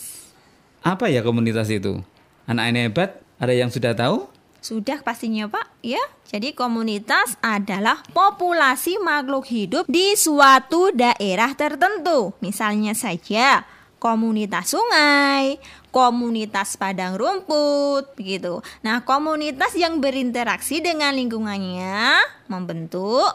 Apa 0.81 1.07
ya 1.07 1.21
komunitas 1.21 1.69
itu? 1.69 2.01
Anak 2.43 2.65
ini 2.73 2.89
hebat, 2.89 3.21
ada 3.37 3.53
yang 3.53 3.69
sudah 3.69 3.93
tahu? 3.95 4.27
Sudah 4.59 5.03
pastinya 5.03 5.51
Pak, 5.51 5.69
ya. 5.83 6.01
Jadi 6.27 6.55
komunitas 6.55 7.35
adalah 7.39 8.01
populasi 8.11 8.97
makhluk 8.99 9.45
hidup 9.47 9.85
di 9.85 10.15
suatu 10.15 10.95
daerah 10.95 11.53
tertentu. 11.53 12.33
Misalnya 12.39 12.95
saja 12.95 13.67
komunitas 13.99 14.71
sungai, 14.71 15.59
komunitas 15.93 16.81
padang 16.81 17.21
rumput, 17.21 18.17
begitu. 18.17 18.65
Nah, 18.81 19.05
komunitas 19.05 19.77
yang 19.77 20.01
berinteraksi 20.01 20.81
dengan 20.81 21.13
lingkungannya 21.15 22.19
membentuk 22.49 23.29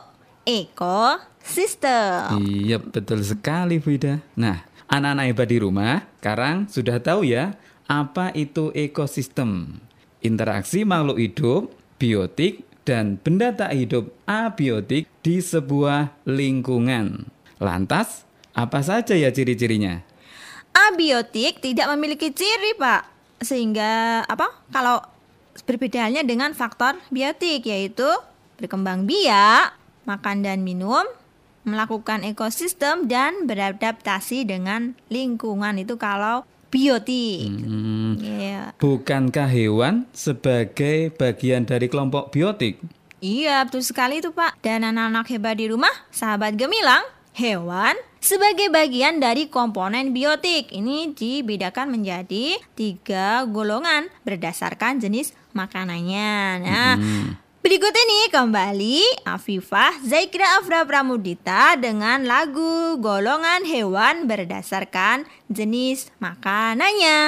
ekosistem. 0.43 2.41
Iya, 2.41 2.81
betul 2.81 3.21
sekali 3.21 3.77
Bu 3.77 3.95
Ida. 3.95 4.19
Nah, 4.33 4.65
anak-anak 4.89 5.25
hebat 5.29 5.47
di 5.47 5.57
rumah 5.61 6.03
sekarang 6.19 6.65
sudah 6.67 6.97
tahu 6.97 7.29
ya 7.29 7.53
apa 7.85 8.33
itu 8.33 8.73
ekosistem. 8.73 9.79
Interaksi 10.25 10.83
makhluk 10.83 11.21
hidup, 11.21 11.71
biotik, 12.01 12.65
dan 12.87 13.21
benda 13.21 13.53
tak 13.53 13.77
hidup 13.77 14.11
abiotik 14.25 15.05
di 15.21 15.43
sebuah 15.43 16.23
lingkungan. 16.25 17.27
Lantas, 17.61 18.23
apa 18.55 18.79
saja 18.81 19.13
ya 19.13 19.29
ciri-cirinya? 19.29 20.01
Abiotik 20.77 21.57
tidak 21.57 21.89
memiliki 21.89 22.29
ciri, 22.29 22.77
Pak. 22.77 23.09
Sehingga 23.41 24.21
apa? 24.23 24.53
Kalau 24.69 25.01
berbeda 25.65 26.05
halnya 26.05 26.21
dengan 26.21 26.53
faktor 26.53 27.01
biotik 27.09 27.65
yaitu 27.65 28.05
berkembang 28.61 29.09
biak, 29.09 29.73
makan 30.05 30.45
dan 30.45 30.61
minum, 30.61 31.01
melakukan 31.65 32.21
ekosistem 32.23 33.09
dan 33.09 33.49
beradaptasi 33.49 34.45
dengan 34.45 34.93
lingkungan 35.09 35.81
itu 35.81 35.97
kalau 35.97 36.45
biotik. 36.69 37.49
Hmm, 37.51 38.15
Iya. 38.21 38.75
bukankah 38.77 39.49
hewan 39.49 40.05
sebagai 40.13 41.09
bagian 41.15 41.65
dari 41.65 41.89
kelompok 41.89 42.29
biotik? 42.29 42.77
Iya, 43.17 43.65
betul 43.65 43.81
sekali 43.81 44.21
itu, 44.21 44.29
Pak. 44.29 44.61
Dan 44.61 44.85
anak-anak 44.85 45.25
hebat 45.33 45.57
di 45.57 45.73
rumah, 45.73 45.91
sahabat 46.13 46.53
gemilang, 46.53 47.01
hewan 47.33 47.97
sebagai 48.27 48.67
bagian 48.67 49.23
dari 49.23 49.47
komponen 49.47 50.11
biotik. 50.11 50.75
Ini 50.75 51.15
dibedakan 51.15 51.95
menjadi 51.95 52.59
tiga 52.75 53.47
golongan 53.47 54.11
berdasarkan 54.27 54.99
jenis 54.99 55.31
makanannya. 55.55 56.35
Nah, 56.59 56.93
berikut 57.63 57.95
ini 57.95 58.27
kembali 58.27 59.23
Afifah 59.23 60.03
Zaikra 60.03 60.59
Afra 60.59 60.83
Pramudita 60.83 61.79
dengan 61.79 62.27
lagu 62.27 62.99
golongan 62.99 63.63
hewan 63.63 64.27
berdasarkan 64.27 65.23
jenis 65.47 66.11
makanannya. 66.19 67.23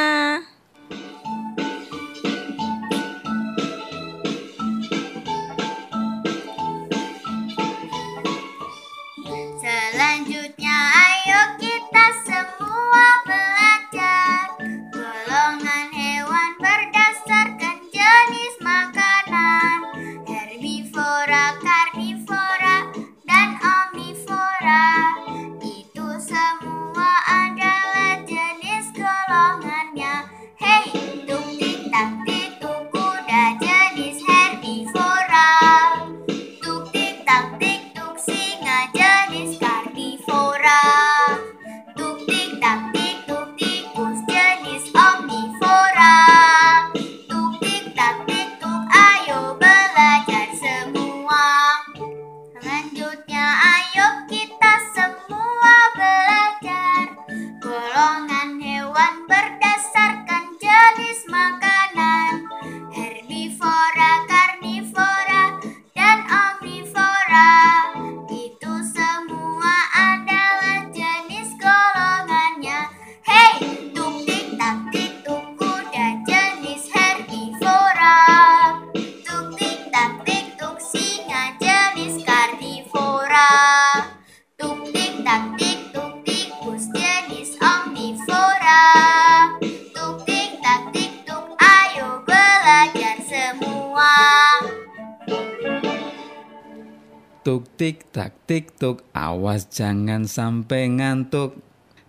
Tuk 97.40 97.72
tik 97.80 98.12
tak 98.12 98.36
tik 98.52 98.76
tuk, 98.76 99.00
awas 99.16 99.64
jangan 99.72 100.28
sampai 100.28 100.92
ngantuk. 100.92 101.56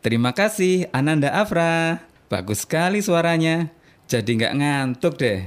Terima 0.02 0.34
kasih 0.34 0.90
Ananda 0.90 1.30
Afra, 1.30 2.02
bagus 2.26 2.66
sekali 2.66 2.98
suaranya. 2.98 3.70
Jadi 4.10 4.42
nggak 4.42 4.56
ngantuk 4.58 5.14
deh. 5.22 5.46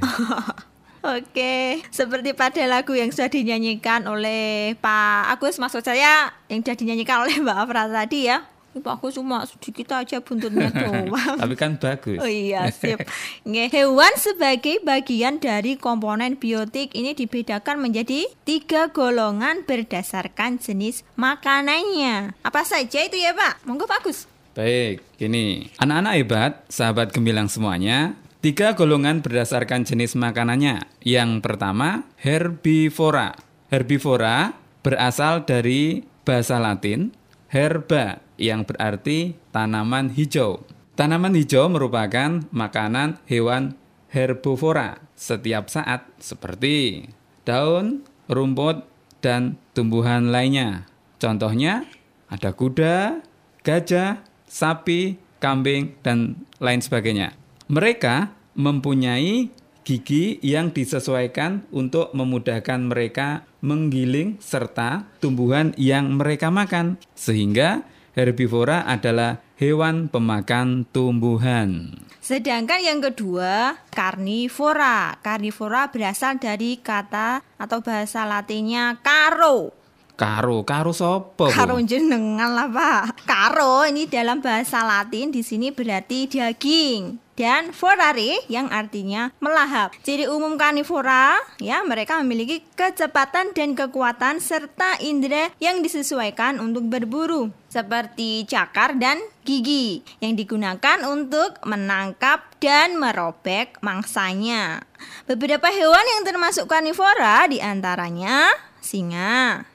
Oke, 1.03 1.83
seperti 1.91 2.31
pada 2.31 2.63
lagu 2.63 2.95
yang 2.95 3.11
sudah 3.11 3.27
dinyanyikan 3.27 4.07
oleh 4.07 4.71
Pak 4.79 5.35
Agus, 5.35 5.59
maksud 5.59 5.83
saya 5.83 6.31
yang 6.47 6.63
sudah 6.63 6.79
dinyanyikan 6.79 7.27
oleh 7.27 7.43
Mbak 7.43 7.57
Afra 7.67 7.83
tadi 7.91 8.31
ya. 8.31 8.47
Agus 8.81 9.13
cuma 9.13 9.45
sedikit 9.45 9.93
aja 9.93 10.17
buntutnya 10.17 10.73
doang. 10.73 11.13
Tapi 11.41 11.53
kan 11.53 11.77
bagus. 11.77 12.17
Oh 12.17 12.25
iya, 12.25 12.69
sip. 12.73 13.05
Nge, 13.45 13.69
Hewan 13.69 14.13
sebagai 14.17 14.81
bagian 14.81 15.37
dari 15.37 15.77
komponen 15.77 16.33
biotik 16.41 16.89
ini 16.97 17.13
dibedakan 17.13 17.77
menjadi 17.77 18.25
tiga 18.41 18.89
golongan 18.89 19.61
berdasarkan 19.69 20.57
jenis 20.57 21.05
makanannya. 21.13 22.33
Apa 22.41 22.65
saja 22.65 23.05
itu 23.05 23.21
ya 23.21 23.37
Pak? 23.37 23.61
Monggo 23.69 23.85
Pak 23.85 24.01
Agus. 24.01 24.25
Baik, 24.57 25.05
gini. 25.21 25.69
Anak-anak 25.77 26.13
hebat, 26.17 26.51
sahabat 26.69 27.13
gemilang 27.13 27.49
semuanya, 27.49 28.17
tiga 28.41 28.73
golongan 28.73 29.21
berdasarkan 29.21 29.85
jenis 29.85 30.17
makanannya. 30.17 30.85
Yang 31.05 31.45
pertama, 31.45 32.09
herbivora. 32.21 33.37
Herbivora 33.69 34.53
berasal 34.85 35.45
dari 35.45 36.05
bahasa 36.25 36.57
Latin 36.61 37.13
herba 37.53 38.17
yang 38.37 38.65
berarti 38.67 39.37
tanaman 39.53 40.13
hijau. 40.13 40.63
Tanaman 40.93 41.33
hijau 41.33 41.69
merupakan 41.73 42.45
makanan 42.53 43.17
hewan 43.25 43.73
herbivora 44.13 45.01
setiap 45.17 45.67
saat 45.73 46.05
seperti 46.21 47.09
daun, 47.43 48.05
rumput, 48.29 48.85
dan 49.23 49.57
tumbuhan 49.73 50.29
lainnya. 50.29 50.85
Contohnya 51.17 51.87
ada 52.29 52.51
kuda, 52.51 53.23
gajah, 53.63 54.21
sapi, 54.45 55.17
kambing, 55.39 55.95
dan 56.03 56.43
lain 56.59 56.83
sebagainya. 56.83 57.33
Mereka 57.71 58.35
mempunyai 58.53 59.49
gigi 59.83 60.39
yang 60.43 60.71
disesuaikan 60.71 61.67
untuk 61.71 62.11
memudahkan 62.15 62.79
mereka 62.87 63.43
menggiling 63.59 64.39
serta 64.39 65.07
tumbuhan 65.19 65.75
yang 65.79 66.15
mereka 66.15 66.51
makan. 66.51 66.99
Sehingga 67.15 67.83
herbivora 68.13 68.85
adalah 68.85 69.41
hewan 69.57 70.09
pemakan 70.09 70.85
tumbuhan. 70.89 71.93
Sedangkan 72.23 72.79
yang 72.79 73.03
kedua, 73.03 73.75
karnivora. 73.91 75.19
Karnivora 75.19 75.91
berasal 75.91 76.39
dari 76.39 76.79
kata 76.79 77.43
atau 77.59 77.83
bahasa 77.83 78.23
latinnya 78.23 78.95
karo. 79.03 79.75
Karo, 80.13 80.61
karo 80.61 80.93
sopo? 80.93 81.49
Karo 81.49 81.81
jenengan 81.81 82.53
lah 82.53 82.69
Pak. 82.69 83.25
Karo 83.25 83.81
ini 83.89 84.05
dalam 84.05 84.45
bahasa 84.45 84.85
Latin 84.85 85.33
di 85.33 85.41
sini 85.41 85.73
berarti 85.73 86.29
daging. 86.29 87.22
Dan 87.33 87.73
vorare 87.73 88.41
yang 88.49 88.69
artinya 88.69 89.33
melahap. 89.41 89.93
Ciri 90.05 90.29
umum 90.29 90.57
karnivora 90.57 91.37
ya 91.57 91.81
mereka 91.81 92.21
memiliki 92.21 92.61
kecepatan 92.77 93.53
dan 93.57 93.73
kekuatan 93.73 94.37
serta 94.37 95.01
indera 95.01 95.49
yang 95.57 95.81
disesuaikan 95.81 96.61
untuk 96.61 96.85
berburu 96.89 97.49
seperti 97.69 98.45
cakar 98.45 99.01
dan 99.01 99.17
gigi 99.41 100.05
yang 100.21 100.37
digunakan 100.37 101.01
untuk 101.09 101.57
menangkap 101.65 102.45
dan 102.61 103.01
merobek 103.01 103.81
mangsanya. 103.81 104.85
Beberapa 105.25 105.73
hewan 105.73 106.05
yang 106.17 106.21
termasuk 106.23 106.69
karnivora 106.69 107.49
di 107.49 107.57
antaranya 107.57 108.53
singa 108.77 109.65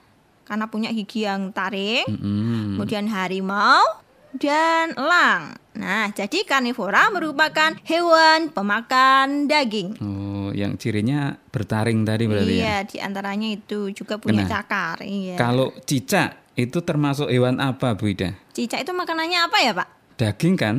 karena 0.48 0.64
punya 0.64 0.88
gigi 0.96 1.28
yang 1.28 1.52
taring, 1.52 2.08
Mm-mm. 2.08 2.80
kemudian 2.80 3.04
harimau 3.12 3.84
dan 4.32 4.96
elang. 4.96 5.60
Nah, 5.78 6.10
jadi 6.10 6.42
karnivora 6.42 7.06
merupakan 7.14 7.70
hewan 7.86 8.50
pemakan 8.50 9.46
daging. 9.46 9.94
Oh, 10.02 10.50
yang 10.50 10.74
cirinya 10.74 11.38
bertaring 11.54 12.02
tadi 12.02 12.26
berarti 12.26 12.54
ya. 12.58 12.58
Iya, 12.58 12.76
di 12.82 12.98
antaranya 12.98 13.46
itu 13.46 13.94
juga 13.94 14.18
punya 14.18 14.42
cakar. 14.42 15.06
Iya. 15.06 15.38
Kalau 15.38 15.70
cicak 15.86 16.50
itu 16.58 16.82
termasuk 16.82 17.30
hewan 17.30 17.62
apa, 17.62 17.94
Bu 17.94 18.10
Ida? 18.10 18.34
Cicak 18.50 18.82
itu 18.82 18.90
makanannya 18.90 19.38
apa 19.38 19.58
ya, 19.62 19.70
Pak? 19.70 20.18
Daging 20.18 20.54
kan? 20.58 20.76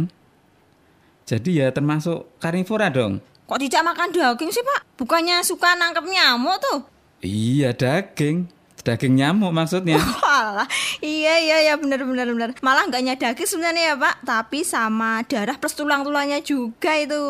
Jadi 1.23 1.63
ya 1.63 1.71
termasuk 1.71 2.35
karnivora 2.43 2.91
dong. 2.91 3.23
Kok 3.47 3.55
cicak 3.55 3.87
makan 3.87 4.11
daging 4.11 4.51
sih, 4.51 4.59
Pak? 4.67 4.99
Bukannya 4.99 5.39
suka 5.47 5.79
nangkep 5.79 6.03
nyamuk 6.11 6.59
tuh? 6.59 6.79
Iya, 7.23 7.71
daging. 7.71 8.51
Daging 8.83 9.19
nyamuk 9.19 9.51
maksudnya. 9.51 9.99
Walah, 10.23 10.67
iya 11.03 11.35
iya 11.39 11.57
ya 11.71 11.73
benar 11.75 12.03
benar 12.07 12.27
benar. 12.31 12.49
Malah 12.63 12.87
nggak 12.87 13.01
hanya 13.01 13.15
daging 13.19 13.49
sebenarnya 13.49 13.93
ya 13.93 13.95
Pak, 13.99 14.15
tapi 14.23 14.63
sama 14.63 15.21
darah 15.27 15.57
plus 15.59 15.75
tulang-tulangnya 15.75 16.39
juga 16.41 16.95
itu. 16.95 17.21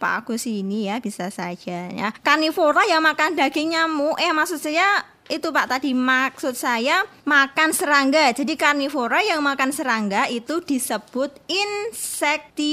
Pak 0.00 0.24
Agus 0.24 0.48
ini 0.48 0.88
ya 0.88 1.00
bisa 1.00 1.28
saja 1.28 1.92
ya. 1.92 2.08
Karnivora 2.24 2.84
yang 2.88 3.04
makan 3.04 3.36
daging 3.36 3.76
nyamuk, 3.76 4.16
eh 4.18 4.32
maksud 4.32 4.58
saya 4.58 5.04
itu 5.26 5.50
Pak 5.50 5.66
tadi 5.66 5.90
maksud 5.94 6.54
saya 6.54 7.02
makan 7.26 7.74
serangga. 7.74 8.30
Jadi 8.30 8.54
karnivora 8.54 9.22
yang 9.26 9.42
makan 9.42 9.74
serangga 9.74 10.30
itu 10.30 10.62
disebut 10.62 11.34
insektivora. 11.50 12.70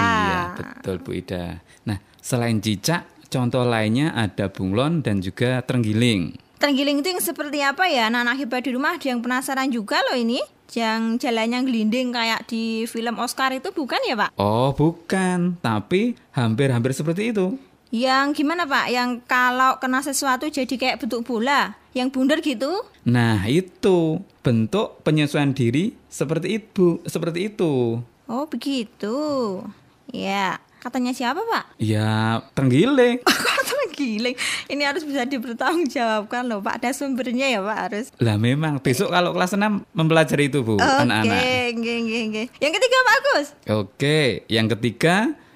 Iya, 0.00 0.42
betul 0.60 1.00
Bu 1.00 1.16
Ida. 1.16 1.64
Nah, 1.88 1.96
selain 2.20 2.60
cicak, 2.60 3.08
contoh 3.32 3.64
lainnya 3.64 4.12
ada 4.12 4.52
bunglon 4.52 5.00
dan 5.00 5.24
juga 5.24 5.64
terenggiling. 5.64 6.45
Terenggiling 6.56 7.04
itu 7.04 7.12
yang 7.12 7.20
seperti 7.20 7.60
apa 7.60 7.84
ya? 7.84 8.08
Anak-anak 8.08 8.36
hebat 8.40 8.62
di 8.64 8.70
rumah 8.72 8.96
ada 8.96 9.06
yang 9.06 9.20
penasaran 9.20 9.68
juga 9.68 10.00
loh 10.08 10.16
ini. 10.16 10.40
Yang 10.72 11.28
jalannya 11.28 11.62
gelinding 11.62 12.10
kayak 12.10 12.48
di 12.48 12.88
film 12.90 13.20
Oscar 13.22 13.52
itu 13.54 13.70
bukan 13.70 14.00
ya 14.02 14.16
Pak? 14.18 14.34
Oh, 14.40 14.72
bukan, 14.74 15.60
tapi 15.62 16.16
hampir-hampir 16.34 16.90
seperti 16.96 17.30
itu. 17.30 17.54
Yang 17.94 18.42
gimana 18.42 18.66
Pak? 18.66 18.86
Yang 18.90 19.10
kalau 19.30 19.78
kena 19.78 20.02
sesuatu 20.02 20.50
jadi 20.50 20.74
kayak 20.74 21.06
bentuk 21.06 21.22
bola, 21.22 21.78
yang 21.94 22.10
bundar 22.10 22.42
gitu? 22.42 22.82
Nah, 23.06 23.46
itu 23.46 24.20
bentuk 24.42 25.00
penyesuaian 25.06 25.54
diri 25.54 25.94
seperti 26.10 26.58
itu, 26.58 26.98
seperti 27.06 27.52
itu. 27.52 28.02
Oh 28.26 28.44
begitu. 28.50 29.62
Ya, 30.10 30.58
katanya 30.82 31.14
siapa 31.14 31.46
Pak? 31.46 31.78
Ya, 31.78 32.42
terenggiling. 32.58 33.22
Terenggiling? 33.96 34.36
Ini 34.68 34.82
harus 34.84 35.02
bisa 35.08 35.24
dipertanggungjawabkan 35.24 36.44
loh 36.44 36.60
Pak. 36.60 36.84
Ada 36.84 36.92
sumbernya 36.92 37.48
ya 37.48 37.64
Pak 37.64 37.78
harus. 37.88 38.06
Lah 38.20 38.36
memang 38.36 38.76
besok 38.84 39.08
kalau 39.08 39.32
kelas 39.32 39.56
6 39.56 39.88
mempelajari 39.96 40.52
itu, 40.52 40.60
Bu, 40.60 40.76
Oke, 40.76 40.84
anak-anak. 40.84 41.40
nggih, 41.80 41.98
nggih, 42.04 42.22
nggih. 42.28 42.46
Yang 42.60 42.72
ketiga 42.76 42.96
Pak 43.00 43.14
Agus. 43.16 43.46
Oke, 43.72 44.18
yang 44.52 44.68
ketiga 44.68 45.14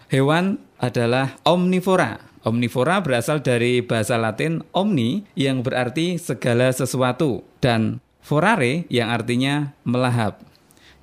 hewan 0.09 0.57
adalah 0.81 1.37
omnivora. 1.45 2.25
Omnivora 2.41 3.05
berasal 3.05 3.45
dari 3.45 3.85
bahasa 3.85 4.17
Latin 4.17 4.65
omni 4.73 5.29
yang 5.37 5.61
berarti 5.61 6.17
segala 6.17 6.73
sesuatu 6.73 7.45
dan 7.61 8.01
vorare 8.25 8.89
yang 8.89 9.13
artinya 9.13 9.77
melahap. 9.85 10.41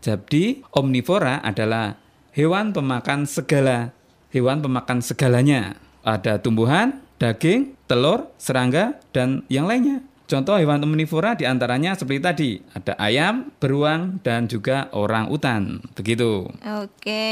Jadi 0.01 0.65
omnivora 0.73 1.37
adalah 1.45 2.01
hewan 2.33 2.73
pemakan 2.73 3.29
segala, 3.29 3.93
hewan 4.33 4.65
pemakan 4.65 5.05
segalanya. 5.05 5.77
Ada 6.01 6.41
tumbuhan, 6.41 7.05
daging, 7.17 7.73
telur, 7.85 8.29
serangga, 8.37 8.97
dan 9.09 9.43
yang 9.47 9.65
lainnya. 9.65 10.01
Contoh 10.27 10.59
hewan 10.59 10.83
omnivora 10.83 11.33
di 11.33 11.47
antaranya 11.47 11.95
seperti 11.95 12.19
tadi, 12.19 12.49
ada 12.75 12.99
ayam, 12.99 13.47
beruang, 13.57 14.19
dan 14.19 14.43
juga 14.45 14.91
orang 14.91 15.31
utan. 15.31 15.79
Begitu. 15.95 16.51
Oke. 16.83 17.25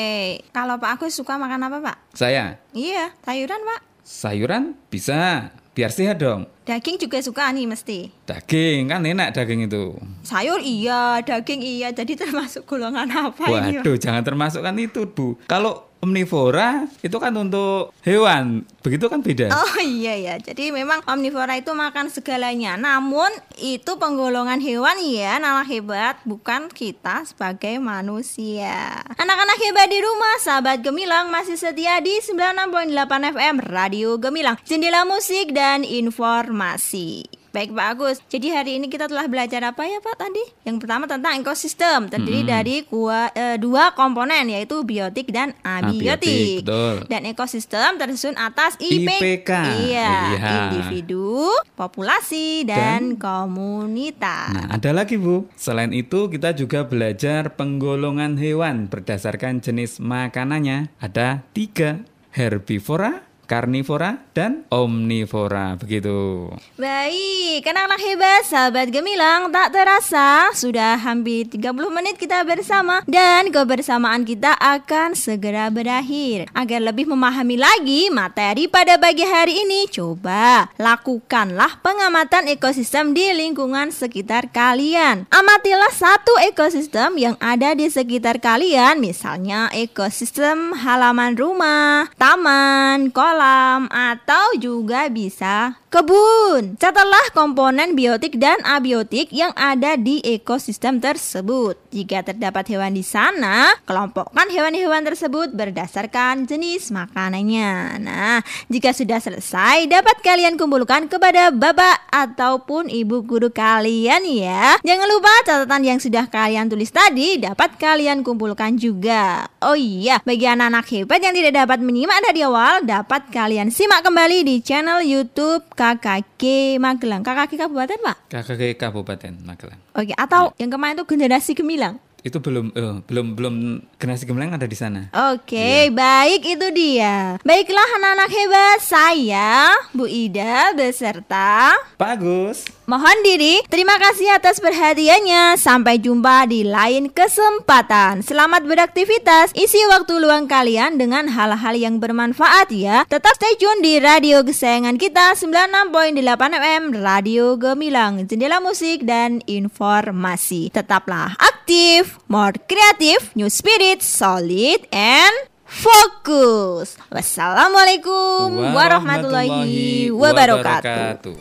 Kalau 0.50 0.80
Pak 0.80 0.96
Agus 0.96 1.12
suka 1.12 1.36
makan 1.36 1.68
apa 1.68 1.84
Pak? 1.84 1.98
Saya, 2.16 2.56
Iya, 2.72 3.12
sayuran 3.22 3.60
Pak. 3.60 3.80
sayuran 4.00 4.80
bisa, 4.88 5.52
biar 5.74 5.92
sehat 5.92 6.24
dong. 6.24 6.48
Daging 6.64 6.98
juga 6.98 7.20
suka 7.20 7.52
nih 7.52 7.68
mesti. 7.68 8.10
Daging, 8.24 8.88
kan 8.88 9.04
enak 9.04 9.34
daging 9.34 9.68
itu. 9.68 9.98
Sayur 10.24 10.58
iya, 10.58 11.20
daging 11.20 11.62
iya. 11.62 11.92
Jadi 11.92 12.16
termasuk 12.16 12.64
golongan 12.64 13.06
apa 13.12 13.44
ini? 13.44 13.76
Pak? 13.76 13.86
Waduh, 13.86 13.98
jangan 14.00 14.24
termasukkan 14.24 14.76
itu, 14.80 15.06
Bu. 15.06 15.36
Kalau 15.46 15.85
omnivora 16.06 16.86
itu 17.02 17.18
kan 17.18 17.34
untuk 17.34 17.90
hewan, 18.06 18.62
begitu 18.86 19.10
kan 19.10 19.26
beda. 19.26 19.50
Oh 19.50 19.82
iya 19.82 20.14
ya. 20.14 20.36
Jadi 20.38 20.70
memang 20.70 21.02
omnivora 21.10 21.58
itu 21.58 21.74
makan 21.74 22.14
segalanya. 22.14 22.78
Namun 22.78 23.34
itu 23.58 23.98
penggolongan 23.98 24.62
hewan 24.62 25.02
ya, 25.02 25.42
nalar 25.42 25.66
hebat, 25.66 26.22
bukan 26.22 26.70
kita 26.70 27.26
sebagai 27.26 27.82
manusia. 27.82 29.02
Anak-anak 29.18 29.58
hebat 29.58 29.90
di 29.90 30.00
rumah, 30.00 30.36
sahabat 30.46 30.86
Gemilang 30.86 31.34
masih 31.34 31.58
setia 31.58 31.98
di 32.06 32.14
96.8 32.22 33.34
FM 33.34 33.56
Radio 33.66 34.22
Gemilang. 34.22 34.62
Jendela 34.62 35.02
musik 35.10 35.50
dan 35.58 35.82
informasi. 35.82 37.35
Baik 37.56 37.72
Pak 37.72 37.88
Agus, 37.96 38.20
jadi 38.28 38.52
hari 38.52 38.76
ini 38.76 38.92
kita 38.92 39.08
telah 39.08 39.32
belajar 39.32 39.64
apa 39.64 39.88
ya 39.88 40.04
Pak 40.04 40.20
tadi? 40.20 40.44
Yang 40.68 40.84
pertama 40.84 41.08
tentang 41.08 41.40
ekosistem, 41.40 42.12
terdiri 42.12 42.44
dari 42.44 42.84
gua, 42.84 43.32
eh, 43.32 43.56
dua 43.56 43.96
komponen 43.96 44.52
yaitu 44.52 44.84
biotik 44.84 45.32
dan 45.32 45.56
abiotik. 45.64 46.20
Abiotik, 46.20 46.68
betul. 46.68 46.96
Dan 47.08 47.24
ekosistem 47.24 47.96
tersusun 47.96 48.36
atas 48.36 48.76
IP, 48.76 49.08
IPK. 49.08 49.52
Iya, 49.88 50.36
Iya. 50.36 50.52
individu, 50.68 51.48
populasi 51.80 52.68
dan, 52.68 53.16
komunitas. 53.16 54.52
Nah, 54.52 54.76
ada 54.76 54.92
lagi, 54.92 55.16
Bu. 55.16 55.48
Selain 55.56 55.96
itu, 55.96 56.28
kita 56.28 56.52
juga 56.52 56.84
belajar 56.84 57.56
penggolongan 57.56 58.36
hewan 58.36 58.92
berdasarkan 58.92 59.64
jenis 59.64 60.04
makanannya. 60.04 60.92
Ada 61.00 61.48
tiga, 61.56 62.04
herbivora, 62.36 63.24
karnivora, 63.46 64.20
dan 64.34 64.66
omnivora. 64.74 65.78
Begitu. 65.80 66.50
Baik, 66.76 67.64
anak-anak 67.64 68.02
hebat, 68.02 68.42
sahabat 68.44 68.88
gemilang, 68.92 69.54
tak 69.54 69.72
terasa 69.72 70.52
sudah 70.52 70.98
hampir 71.00 71.48
30 71.48 71.72
menit 71.94 72.18
kita 72.18 72.42
bersama 72.44 73.06
dan 73.06 73.54
kebersamaan 73.54 74.26
kita 74.26 74.58
akan 74.58 75.14
segera 75.14 75.70
berakhir. 75.70 76.50
Agar 76.52 76.82
lebih 76.82 77.06
memahami 77.08 77.56
lagi 77.56 78.10
materi 78.10 78.66
pada 78.66 78.98
pagi 78.98 79.24
hari 79.24 79.62
ini, 79.62 79.88
coba 79.88 80.74
lakukanlah 80.82 81.80
pengamatan 81.86 82.50
ekosistem 82.50 83.14
di 83.14 83.30
lingkungan 83.32 83.94
sekitar 83.94 84.50
kalian. 84.50 85.30
Amatilah 85.30 85.94
satu 85.94 86.34
ekosistem 86.44 87.16
yang 87.22 87.38
ada 87.38 87.78
di 87.78 87.88
sekitar 87.88 88.42
kalian, 88.42 88.98
misalnya 88.98 89.70
ekosistem 89.72 90.74
halaman 90.74 91.38
rumah, 91.38 92.10
taman, 92.18 93.14
kolam, 93.14 93.35
atau 93.40 94.56
juga 94.56 95.12
bisa 95.12 95.76
kebun. 95.96 96.76
Catatlah 96.76 97.32
komponen 97.32 97.96
biotik 97.96 98.36
dan 98.36 98.60
abiotik 98.68 99.32
yang 99.32 99.56
ada 99.56 99.96
di 99.96 100.20
ekosistem 100.24 101.00
tersebut. 101.00 101.80
Jika 101.96 102.20
terdapat 102.28 102.68
hewan 102.68 102.92
di 102.92 103.04
sana, 103.04 103.72
kelompokkan 103.88 104.52
hewan-hewan 104.52 105.08
tersebut 105.08 105.56
berdasarkan 105.56 106.44
jenis 106.44 106.92
makanannya. 106.92 108.04
Nah, 108.04 108.44
jika 108.68 108.92
sudah 108.92 109.24
selesai, 109.24 109.88
dapat 109.88 110.20
kalian 110.20 110.60
kumpulkan 110.60 111.08
kepada 111.08 111.56
bapak 111.56 112.12
ataupun 112.12 112.92
ibu 112.92 113.24
guru 113.24 113.48
kalian 113.48 114.28
ya. 114.28 114.76
Jangan 114.84 115.08
lupa 115.08 115.32
catatan 115.48 115.84
yang 115.88 116.00
sudah 116.04 116.28
kalian 116.28 116.68
tulis 116.68 116.92
tadi 116.92 117.40
dapat 117.40 117.80
kalian 117.80 118.20
kumpulkan 118.20 118.76
juga. 118.76 119.48
Oh 119.64 119.80
iya, 119.80 120.20
bagi 120.28 120.44
anak-anak 120.44 120.86
hebat 120.92 121.24
yang 121.24 121.34
tidak 121.34 121.56
dapat 121.56 121.80
menyimak 121.80 122.20
dari 122.20 122.44
awal, 122.44 122.84
dapat 122.84 123.25
kalian 123.32 123.74
simak 123.74 124.06
kembali 124.06 124.46
di 124.46 124.56
channel 124.62 125.02
YouTube 125.02 125.66
KKG 125.74 126.76
Magelang. 126.78 127.26
KKG 127.26 127.58
Kabupaten, 127.66 127.98
Pak? 127.98 128.18
KKG 128.30 128.64
Kabupaten 128.78 129.34
Magelang. 129.42 129.80
Oke, 129.98 130.14
atau 130.14 130.54
yang 130.62 130.70
kemarin 130.70 131.00
itu 131.00 131.06
generasi 131.10 131.58
gemilang. 131.58 131.98
Itu 132.26 132.42
belum 132.42 132.74
eh, 132.74 132.98
belum 133.06 133.38
belum 133.38 133.56
generasi 134.02 134.26
gemilang 134.26 134.58
ada 134.58 134.66
di 134.66 134.74
sana. 134.74 135.14
Oke, 135.30 135.94
baik 135.94 136.42
itu 136.58 136.68
dia. 136.74 137.38
Baiklah 137.46 137.90
anak-anak 138.02 138.30
hebat, 138.34 138.80
saya 138.82 139.70
Bu 139.94 140.10
Ida 140.10 140.74
beserta 140.74 141.78
Pak 142.02 142.10
Agus. 142.18 142.66
Mohon 142.86 143.18
diri, 143.26 143.66
terima 143.66 143.98
kasih 143.98 144.30
atas 144.38 144.62
perhatiannya. 144.62 145.58
Sampai 145.58 145.98
jumpa 145.98 146.46
di 146.46 146.62
lain 146.66 147.10
kesempatan. 147.10 148.22
Selamat 148.22 148.62
beraktivitas, 148.62 149.54
isi 149.58 149.82
waktu 149.90 150.22
luang 150.22 150.46
kalian 150.46 151.02
dengan 151.02 151.26
hal-hal 151.30 151.74
yang 151.74 151.98
bermanfaat 151.98 152.70
ya. 152.70 153.02
Tetap 153.10 153.38
stay 153.38 153.58
tune 153.58 153.82
di 153.82 153.98
radio 153.98 154.46
kesayangan 154.46 155.02
kita 155.02 155.34
96.8 155.34 156.14
FM 156.62 156.84
Radio 157.02 157.58
Gemilang, 157.58 158.22
jendela 158.30 158.62
musik 158.62 159.02
dan 159.02 159.42
informasi. 159.50 160.70
Tetaplah 160.70 161.34
aktif, 161.42 162.15
more 162.28 162.56
kreatif, 162.66 163.36
new 163.36 163.50
spirit, 163.52 164.00
solid, 164.02 164.84
and 164.94 165.36
fokus. 165.66 166.96
Wassalamualaikum 167.10 168.54
warahmatullahi 168.72 170.14
wabarakatuh. 170.14 171.36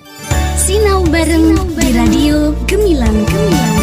Sinau 0.54 1.04
bareng 1.10 1.54
di 1.76 1.88
Radio 1.92 2.56
Gemilang 2.64 3.26
Gemilang. 3.28 3.74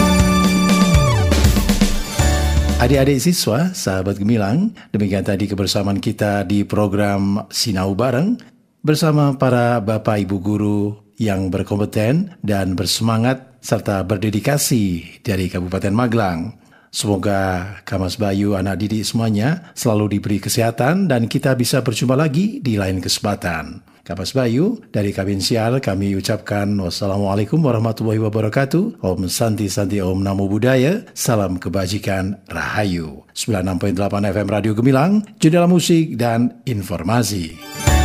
Adik-adik 2.81 3.21
siswa, 3.21 3.69
sahabat 3.77 4.17
gemilang, 4.17 4.73
demikian 4.89 5.21
tadi 5.21 5.45
kebersamaan 5.45 6.01
kita 6.01 6.41
di 6.49 6.65
program 6.65 7.45
Sinau 7.53 7.93
Bareng 7.93 8.41
bersama 8.81 9.37
para 9.37 9.77
Bapak 9.77 10.25
Ibu 10.25 10.37
Guru 10.41 10.97
yang 11.21 11.53
berkompeten 11.53 12.41
dan 12.41 12.73
bersemangat 12.73 13.61
serta 13.61 14.01
berdedikasi 14.01 15.21
dari 15.21 15.45
Kabupaten 15.53 15.93
Magelang. 15.93 16.57
Semoga 16.91 17.79
Kamas 17.87 18.19
Bayu 18.19 18.59
anak 18.59 18.83
didik 18.83 19.07
semuanya 19.07 19.71
selalu 19.79 20.19
diberi 20.19 20.43
kesehatan 20.43 21.07
dan 21.07 21.31
kita 21.31 21.55
bisa 21.55 21.79
berjumpa 21.79 22.19
lagi 22.19 22.59
di 22.59 22.75
lain 22.75 22.99
kesempatan. 22.99 23.79
Kapas 24.01 24.35
Bayu, 24.35 24.81
dari 24.91 25.15
Kabinsial 25.15 25.79
kami 25.79 26.19
ucapkan 26.19 26.67
wassalamualaikum 26.75 27.63
warahmatullahi 27.63 28.19
wabarakatuh. 28.19 28.99
Om 28.99 29.31
Santi 29.31 29.71
Santi 29.71 30.03
Om 30.03 30.19
Namo 30.19 30.51
Buddhaya. 30.51 31.07
Salam 31.15 31.55
kebajikan 31.55 32.43
Rahayu. 32.51 33.23
96.8 33.31 33.95
FM 34.35 34.47
Radio 34.51 34.73
Gemilang, 34.75 35.23
jendela 35.39 35.69
musik 35.69 36.19
dan 36.19 36.59
informasi. 36.67 37.55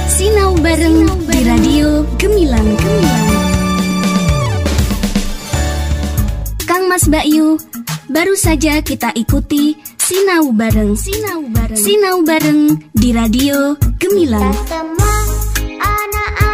Sinau 0.07 0.55
bareng 0.63 1.11
di 1.27 1.41
Radio 1.43 2.07
Gemilang 2.23 2.71
Gemilang. 2.79 3.56
bareng 6.87 6.95
Mas 6.95 7.07
Bayu. 7.11 7.59
Baru 8.07 8.39
saja 8.39 8.79
kita 8.79 9.11
ikuti 9.19 9.75
Sinau 9.99 10.55
Bareng. 10.55 10.95
Sinau 10.95 11.43
Bareng. 11.51 11.83
Sinau 11.83 12.23
Bareng 12.23 12.79
di 12.95 13.11
Radio 13.11 13.75
Gemilang. 13.99 14.55
Kita 14.55 14.87
semua 14.87 15.15
anak-anak 15.83 16.46